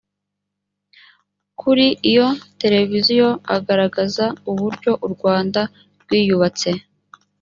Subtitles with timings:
[1.59, 2.27] kuri iyo
[2.61, 5.61] televiziyo agaragaza uburyo u rwanda
[6.01, 6.69] rwiyubatse